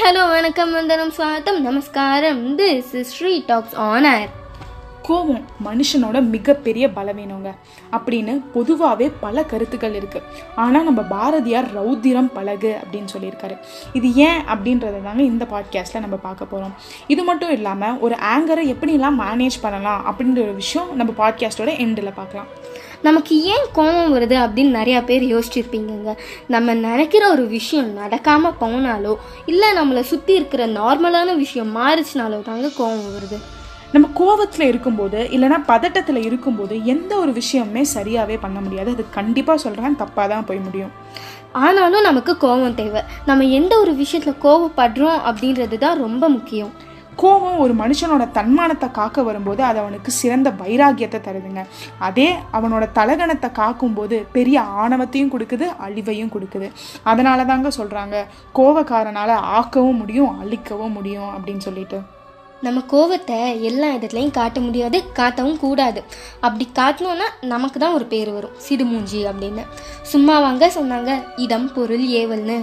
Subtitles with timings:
[0.00, 2.58] Hello வணக்கம் வந்தனம் ஸ்வாகத்தம் நமஸ்காரம்.
[2.58, 4.28] This is Sri talks on air
[5.02, 7.50] கோபம் மனுஷனோட மிகப்பெரிய பலவீனங்க.
[7.96, 13.56] அப்படின்னு பொதுவாகவே பல கருத்துக்கள் இருக்குது ஆனால் நம்ம பாரதியார் ரௌத்திரம் பழகு அப்படின்னு சொல்லியிருக்காரு.
[13.92, 16.74] இது ஏன் அப்படின்றத தாங்க இந்த பாட்காஸ்ட்டில் நம்ம பார்க்க போகிறோம்
[17.06, 22.50] இது மட்டும் இல்லாமல் ஒரு ஆங்கரை எப்படிலாம் மேனேஜ் பண்ணலாம் அப்படின்ற ஒரு விஷயம் நம்ம பாட்காஸ்ட்டோட எண்டில் பார்க்கலாம்.
[23.02, 26.12] நமக்கு ஏன் கோபம் வருது அப்படின்னு நிறையா பேர் யோசிச்சிருப்பீங்கங்க.
[26.46, 29.14] நம்ம நினைக்கிற ஒரு விஷயம் நடக்காமல் போனாலோ
[29.46, 33.38] இல்லை நம்மளை சுற்றி இருக்கிற நார்மலான விஷயம் மாறிச்சினாலோ தாங்க கோபம் வருது.
[33.92, 38.90] நம்ம கோவத்தில் இருக்கும்போது இல்லைன்னா பதட்டத்தில் இருக்கும்போது எந்த ஒரு விஷயமுமே சரியாகவே பண்ண முடியாது.
[38.90, 40.92] அது கண்டிப்பாக சொல்கிறேன் தப்பாக தான் போய் முடியும்.
[41.52, 43.00] ஆனாலும் நமக்கு கோபம் தேவை.
[43.26, 46.72] நம்ம எந்த ஒரு விஷயத்தில் கோபப்படுறோம் அப்படின்றது தான் ரொம்ப முக்கியம்.
[47.22, 51.62] கோபம் ஒரு மனுஷனோட தன்மானத்தை காக்க வரும்போது அது அவனுக்கு சிறந்த வைராகியத்தை தருதுங்க.
[52.08, 56.68] அதே அவனோட தலகணத்தை காக்கும்போது பெரிய ஆணவத்தையும் கொடுக்குது அழிவையும் கொடுக்குது.
[57.12, 58.26] அதனால தாங்க சொல்கிறாங்க
[58.60, 62.00] கோவக்காரனால் ஆக்கவும் முடியும் அழிக்கவும் முடியும் அப்படின்னு சொல்லிட்டு.
[62.66, 63.36] நம்ம கோவத்தை
[63.68, 66.00] எல்லா இடத்துலையும் காட்ட முடியாது காட்டவும் கூடாது.
[66.46, 69.64] அப்படி காட்டினோன்னா நமக்கு தான் ஒரு பேர் வரும் சிடுமூஞ்சி அப்படின்னு.
[70.12, 71.12] சும்மா வாங்க சொன்னாங்க
[71.44, 72.58] இடம் பொருள் ஏவல்னு.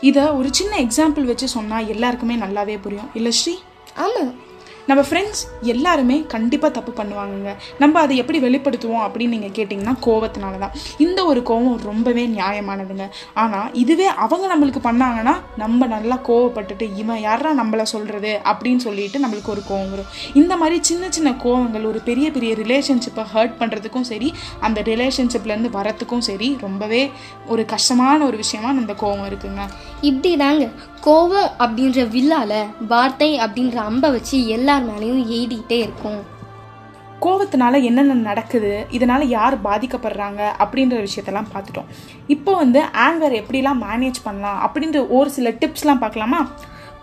[0.00, 3.10] இதை ஒரு சின்ன எக்ஸாம்பிள் வச்சு சொன்னால் எல்லாருக்குமே நல்லாவே புரியும்.
[3.14, 3.54] இல்லை ஸ்ரீ?
[3.94, 4.48] ஆமாம்
[4.90, 7.50] நம்ம ஃப்ரெண்ட்ஸ் எல்லாருமே கண்டிப்பாக தப்பு பண்ணுவாங்கங்க.
[7.82, 10.74] நம்ம அதை எப்படி வெளிப்படுத்துவோம் அப்படின்னு நீங்கள் கேட்டிங்கன்னா கோவத்தினால தான்
[11.04, 13.06] இந்த ஒரு கோவம் ரொம்பவே நியாயமானதுங்க.
[13.42, 19.52] ஆனால் இதுவே அவங்க நம்மளுக்கு பண்ணாங்கன்னா நம்ம நல்லா கோவப்பட்டுட்டு இவன் யாரா நம்மளை சொல்கிறது அப்படின்னு சொல்லிட்டு நம்மளுக்கு
[19.56, 20.10] ஒரு கோவம் வரும்.
[20.42, 24.30] இந்த மாதிரி சின்ன சின்ன கோவங்கள் ஒரு பெரிய பெரிய ரிலேஷன்ஷிப்பை ஹர்ட் பண்ணுறதுக்கும் சரி
[24.68, 27.02] அந்த ரிலேஷன்ஷிப்லேருந்து வரத்துக்கும் சரி ரொம்பவே
[27.52, 29.62] ஒரு கஷ்டமான ஒரு விஷயமா அந்த கோவம் இருக்குங்க.
[30.10, 30.66] இப்படி தாங்க
[31.04, 32.52] கோவம் அப்படின்ற வில்லால
[32.88, 36.18] வார்த்தை அப்படின்ற அம்பை வச்சு எல்லார் மேலேயும் ஏடிட்டே இருக்கும்.
[37.24, 41.88] கோவத்தினால என்னென்ன நடக்குது இதனால் யார் பாதிக்கப்படுறாங்க அப்படின்ற விஷயத்தெல்லாம் பார்த்துட்டோம்.
[42.34, 46.40] இப்போ வந்து ஆங்கர் எப்படிலாம் மேனேஜ் பண்ணலாம் அப்படின்ற ஒரு சில டிப்ஸ்லாம் பார்க்கலாமா?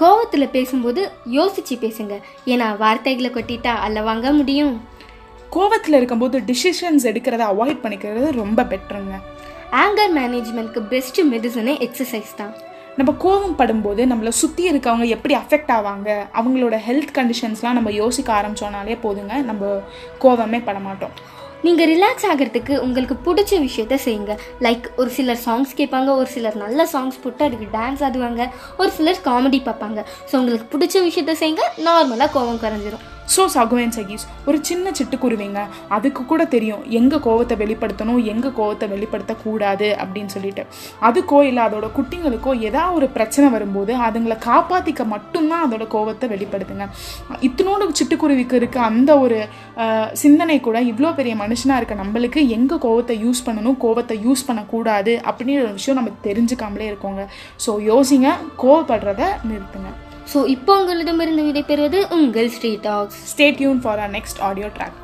[0.00, 1.04] கோவத்தில் பேசும்போது
[1.38, 2.16] யோசிச்சு பேசுங்க.
[2.52, 4.74] ஏன்னா வார்த்தைகளை கொட்டிட்டா அல்ல வாங்க முடியும்.
[5.56, 9.16] கோவத்தில் இருக்கும்போது டிசிஷன்ஸ் எடுக்கிறத அவாய்ட் பண்ணிக்கிறது ரொம்ப பெட்டருங்க
[9.84, 12.54] ஆங்கர் மேனேஜ்மெண்ட்க்கு பெஸ்ட் மெடிசனே எக்ஸசைஸ் தான்.
[12.96, 16.08] நம்ம கோவம் படும்போது நம்மளை சுற்றி இருக்கவங்க எப்படி அஃபெக்ட் ஆவாங்க
[16.38, 19.70] அவங்களோட ஹெல்த் கண்டிஷன்ஸ்லாம் நம்ம யோசிக்க ஆரம்பிச்சோனாலே போதுங்க நம்ம
[20.24, 21.14] கோவமே பட மாட்டோம்
[21.66, 24.34] நீங்கள் ரிலாக்ஸ் ஆகிறதுக்கு உங்களுக்கு பிடிச்ச விஷயத்த செய்யுங்க.
[24.66, 28.44] லைக் ஒரு சிலர் சாங்ஸ் கேட்பாங்க ஒரு சிலர் நல்ல சாங்ஸ் போட்டு அதுக்கு டான்ஸ் ஆடுவாங்க
[28.76, 30.00] ஒரு சிலர் காமெடி பார்ப்பாங்க.
[30.30, 33.04] ஸோ உங்களுக்கு பிடிச்ச விஷயத்த செய்யுங்க நார்மலாக கோவம் குறைஞ்சிரும்.
[33.34, 35.60] ஸோ சகுவேன் சகீஸ் ஒரு சின்ன சிட்டுக்குருவிங்க.
[35.96, 40.64] அதுக்கு கூட தெரியும் எங்கே கோவத்தை வெளிப்படுத்தணும் எங்கே கோவத்தை வெளிப்படுத்தக்கூடாது அப்படின்னு சொல்லிட்டு.
[41.08, 46.86] அதுக்கோ இல்லை அதோட குட்டிங்களுக்கோ ஏதாவது ஒரு பிரச்சனை வரும்போது அதுங்களை காப்பாற்றிக்க மட்டும்தான் அதோட கோவத்தை வெளிப்படுத்துங்க.
[47.48, 49.40] இத்தனோட சிட்டுக்குருவிக்கு இருக்க அந்த ஒரு
[50.22, 55.66] சிந்தனை கூட இவ்வளோ பெரிய மனுஷனாக இருக்க நம்மளுக்கு எங்கே கோவத்தை யூஸ் பண்ணணும் கோவத்தை யூஸ் பண்ணக்கூடாது அப்படின்ற
[55.66, 57.24] ஒரு விஷயம் நம்ம தெரிஞ்சுக்காமலே இருக்கோங்க.
[57.66, 58.30] ஸோ யோசிங்க
[58.64, 59.90] கோவப்படுறத நிறுத்துங்க.
[60.26, 63.16] ஸோ இப்போ உங்களிடமிருந்து விடைபெறுவது உங்கள் Sri talks.
[63.24, 64.98] Stay Yoon for our next audio track